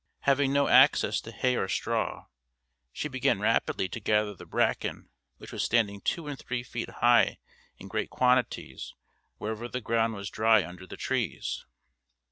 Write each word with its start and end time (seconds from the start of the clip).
Having 0.21 0.51
no 0.51 0.67
access 0.67 1.21
to 1.21 1.31
hay 1.31 1.55
or 1.55 1.67
straw, 1.67 2.25
she 2.91 3.07
began 3.07 3.39
rapidly 3.39 3.87
to 3.89 3.99
gather 3.99 4.33
the 4.33 4.47
bracken 4.47 5.09
which 5.37 5.51
was 5.51 5.63
standing 5.63 6.01
two 6.01 6.27
and 6.27 6.39
three 6.39 6.63
feet 6.63 6.89
high 6.89 7.37
in 7.77 7.87
great 7.87 8.09
quantities 8.09 8.95
wherever 9.37 9.67
the 9.67 9.79
ground 9.79 10.15
was 10.15 10.31
dry 10.31 10.63
under 10.65 10.87
the 10.87 10.97
trees. 10.97 11.67